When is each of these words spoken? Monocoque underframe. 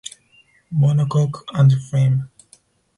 Monocoque 0.71 1.45
underframe. 1.53 2.27